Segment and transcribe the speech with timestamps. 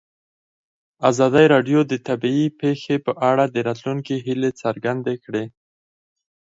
[1.09, 5.45] ازادي راډیو د طبیعي پېښې په اړه د راتلونکي هیلې څرګندې کړې.